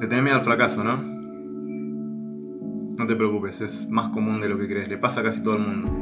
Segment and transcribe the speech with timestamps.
[0.00, 0.96] Le tenés miedo al fracaso, ¿no?
[2.96, 5.56] No te preocupes, es más común de lo que crees, le pasa a casi todo
[5.56, 5.92] el mundo.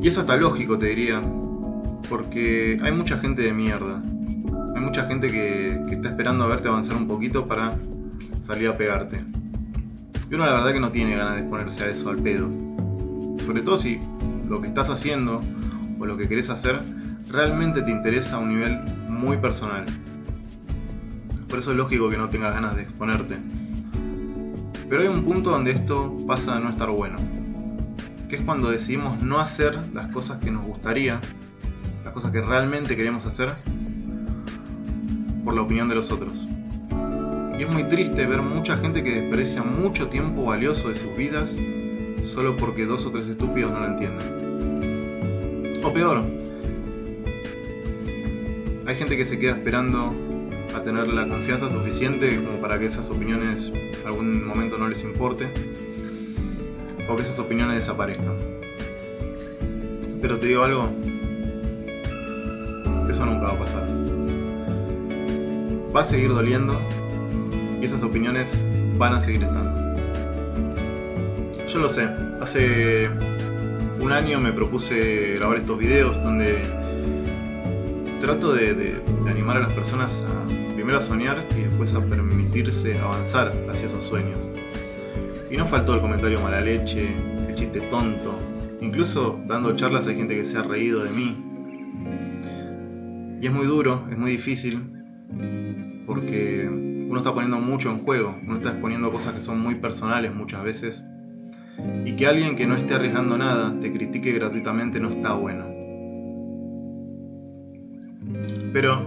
[0.00, 1.20] Y eso está lógico, te diría,
[2.08, 4.02] porque hay mucha gente de mierda.
[4.74, 7.72] Hay mucha gente que, que está esperando a verte avanzar un poquito para
[8.42, 9.24] salir a pegarte.
[10.30, 12.48] Y uno la verdad que no tiene ganas de exponerse a eso al pedo.
[13.44, 13.98] Sobre todo si
[14.48, 15.40] lo que estás haciendo
[15.98, 16.80] o lo que querés hacer
[17.28, 19.84] realmente te interesa a un nivel muy personal.
[21.50, 23.36] Por eso es lógico que no tengas ganas de exponerte.
[24.88, 27.18] Pero hay un punto donde esto pasa a no estar bueno.
[28.28, 31.20] Que es cuando decidimos no hacer las cosas que nos gustaría,
[32.04, 33.56] las cosas que realmente queremos hacer,
[35.44, 36.46] por la opinión de los otros.
[37.58, 41.56] Y es muy triste ver mucha gente que desprecia mucho tiempo valioso de sus vidas
[42.22, 45.80] solo porque dos o tres estúpidos no lo entienden.
[45.82, 46.24] O peor,
[48.86, 50.14] hay gente que se queda esperando
[50.74, 53.72] a tener la confianza suficiente como para que esas opiniones
[54.04, 55.50] algún momento no les importe
[57.08, 58.36] o que esas opiniones desaparezcan.
[60.20, 60.90] Pero te digo algo,
[63.08, 63.84] eso nunca va a pasar.
[65.94, 66.80] Va a seguir doliendo
[67.80, 68.62] y esas opiniones
[68.96, 69.94] van a seguir estando.
[71.66, 72.08] Yo lo sé,
[72.40, 73.08] hace
[74.00, 76.62] un año me propuse grabar estos videos donde
[78.20, 80.59] trato de, animar a las personas a
[80.90, 84.38] primero a soñar y después a permitirse avanzar hacia esos sueños.
[85.48, 87.14] Y no faltó el comentario mala leche,
[87.48, 88.36] el chiste tonto.
[88.80, 91.36] Incluso dando charlas hay gente que se ha reído de mí.
[93.40, 94.82] Y es muy duro, es muy difícil,
[96.06, 100.34] porque uno está poniendo mucho en juego, uno está exponiendo cosas que son muy personales
[100.34, 101.04] muchas veces.
[102.04, 105.66] Y que alguien que no esté arriesgando nada te critique gratuitamente no está bueno.
[108.72, 109.06] Pero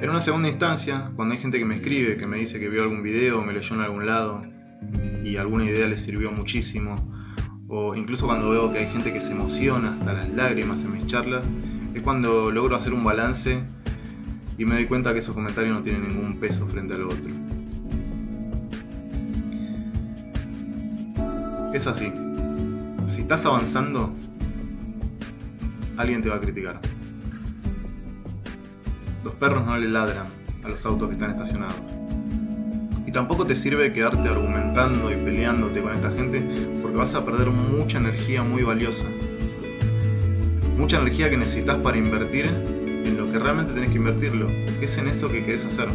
[0.00, 2.82] en una segunda instancia, cuando hay gente que me escribe, que me dice que vio
[2.82, 4.42] algún video, me leyó en algún lado
[5.22, 6.96] y alguna idea le sirvió muchísimo,
[7.68, 11.06] o incluso cuando veo que hay gente que se emociona hasta las lágrimas en mis
[11.06, 11.44] charlas,
[11.94, 13.60] es cuando logro hacer un balance
[14.56, 17.30] y me doy cuenta que esos comentarios no tienen ningún peso frente al otro.
[21.74, 22.10] Es así.
[23.06, 24.14] Si estás avanzando,
[25.96, 26.80] alguien te va a criticar.
[29.24, 30.26] Los perros no le ladran
[30.64, 31.76] a los autos que están estacionados.
[33.06, 36.42] Y tampoco te sirve quedarte argumentando y peleándote con esta gente
[36.80, 39.04] porque vas a perder mucha energía muy valiosa.
[40.78, 44.48] Mucha energía que necesitas para invertir en lo que realmente tenés que invertirlo,
[44.80, 45.88] es en eso que querés hacer.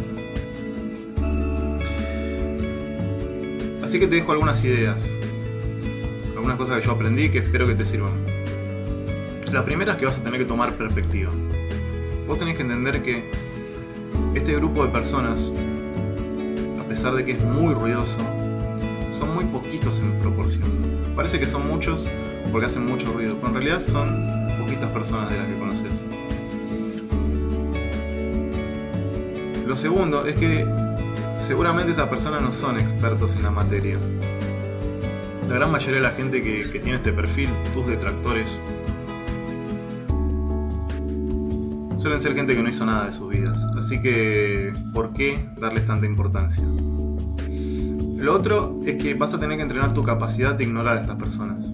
[3.82, 5.10] Así que te dejo algunas ideas,
[6.36, 8.12] algunas cosas que yo aprendí que espero que te sirvan.
[9.52, 11.30] La primera es que vas a tener que tomar perspectiva.
[12.26, 13.30] Vos tenés que entender que
[14.34, 15.52] este grupo de personas,
[16.80, 18.18] a pesar de que es muy ruidoso,
[19.10, 20.62] son muy poquitos en proporción.
[21.14, 22.04] Parece que son muchos
[22.50, 24.26] porque hacen mucho ruido, pero en realidad son
[24.58, 25.92] poquitas personas de las que conoces.
[29.66, 30.66] Lo segundo es que
[31.38, 33.98] seguramente estas personas no son expertos en la materia.
[35.48, 38.60] La gran mayoría de la gente que, tiene este perfil, tus detractores,
[42.06, 43.66] suelen ser gente que no hizo nada de sus vidas.
[43.76, 46.62] Así que, ¿por qué darles tanta importancia?
[48.16, 51.16] Lo otro es que vas a tener que entrenar tu capacidad de ignorar a estas
[51.16, 51.66] personas.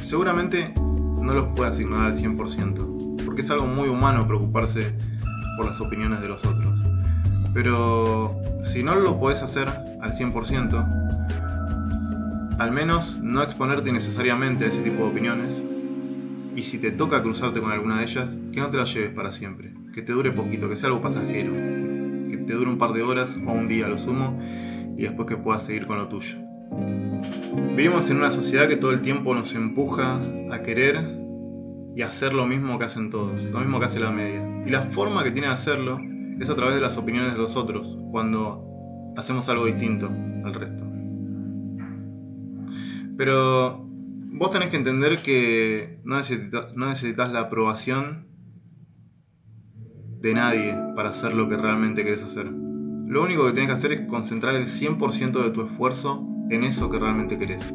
[0.00, 4.96] Seguramente no los puedas ignorar al 100%, porque es algo muy humano preocuparse
[5.58, 6.80] por las opiniones de los otros.
[7.52, 8.34] Pero
[8.64, 15.02] si no lo podés hacer al 100%, al menos no exponerte innecesariamente a ese tipo
[15.02, 15.60] de opiniones
[16.56, 19.30] y si te toca cruzarte con alguna de ellas, que no te la lleves para
[19.30, 21.52] siempre, que te dure poquito, que sea algo pasajero,
[22.30, 24.40] que te dure un par de horas o un día lo sumo
[24.96, 26.38] y después que puedas seguir con lo tuyo.
[27.76, 30.18] Vivimos en una sociedad que todo el tiempo nos empuja
[30.50, 30.96] a querer
[31.94, 34.64] y hacer lo mismo que hacen todos, lo mismo que hace la media.
[34.66, 36.00] Y la forma que tiene de hacerlo
[36.40, 38.64] es a través de las opiniones de los otros, cuando
[39.16, 40.10] hacemos algo distinto
[40.42, 40.84] al resto.
[43.18, 43.85] Pero
[44.36, 48.26] vos tenés que entender que no, necesitas la aprobación
[50.20, 52.46] de nadie para hacer lo que realmente querés hacer.
[52.46, 56.90] Lo único que tenés que hacer es concentrar el 100% de tu esfuerzo en eso
[56.90, 57.74] que realmente querés.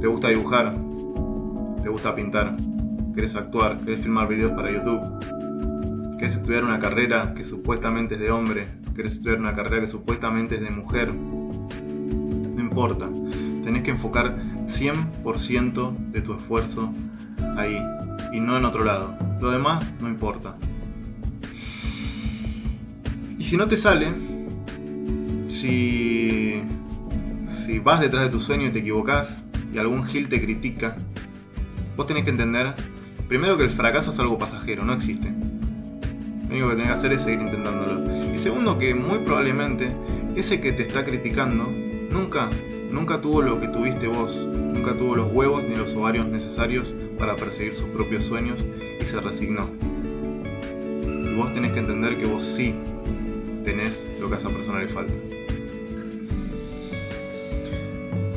[0.00, 0.74] ¿Te gusta dibujar?
[1.82, 2.56] ¿Te gusta pintar?
[3.14, 3.78] ¿Querés actuar?
[3.78, 5.00] ¿Querés filmar videos para YouTube?
[6.18, 8.66] ¿Querés estudiar una carrera que supuestamente es de hombre?
[8.94, 11.14] ¿Querés estudiar una carrera que supuestamente es de mujer?
[11.14, 13.08] No importa.
[13.64, 14.36] Tenés que enfocar
[14.68, 16.92] 100% de tu esfuerzo
[17.56, 17.78] ahí
[18.32, 19.16] y no en otro lado.
[19.40, 20.56] Lo demás no importa.
[23.38, 24.08] Y si no te sale,
[25.48, 26.60] si,
[27.64, 29.42] si vas detrás de tu sueño y te equivocás
[29.72, 30.96] y algún gil te critica,
[31.96, 32.74] vos tenés que entender,
[33.28, 35.32] primero que el fracaso es algo pasajero, no existe.
[36.48, 38.34] Lo único que tenés que hacer es seguir intentándolo.
[38.34, 39.88] Y segundo que muy probablemente
[40.34, 41.68] ese que te está criticando
[42.10, 42.48] nunca,
[42.90, 47.36] nunca tuvo lo que tuviste vos, nunca tuvo los huevos ni los ovarios necesarios para
[47.36, 48.64] perseguir sus propios sueños
[49.00, 49.68] y se resignó.
[51.02, 52.74] Y vos tenés que entender que vos sí
[53.64, 55.14] tenés lo que a esa persona le falta.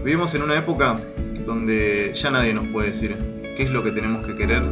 [0.04, 1.00] Vivimos en una época
[1.46, 3.16] donde ya nadie nos puede decir
[3.56, 4.64] qué es lo que tenemos que querer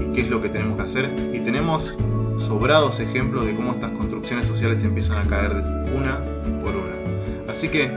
[0.00, 1.10] y qué es lo que tenemos que hacer.
[1.32, 1.96] Y tenemos
[2.44, 5.52] sobrados ejemplos de cómo estas construcciones sociales empiezan a caer
[5.96, 6.20] una
[6.62, 7.50] por una.
[7.50, 7.88] Así que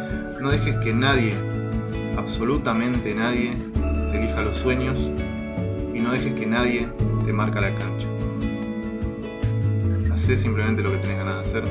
[0.41, 1.33] no dejes que nadie,
[2.15, 3.51] absolutamente nadie,
[4.11, 5.11] te elija los sueños
[5.93, 6.87] y no dejes que nadie
[7.25, 8.07] te marca la cancha.
[10.13, 11.63] Hacé simplemente lo que tenés ganas de hacer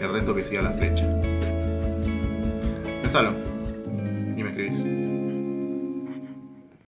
[0.00, 1.04] y el resto que siga la flecha.
[3.02, 3.34] Pensalo
[4.36, 5.09] y me escribís.